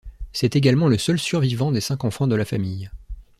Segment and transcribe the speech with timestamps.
[0.33, 2.89] C'est également le seul survivant des cinq enfants de la famille.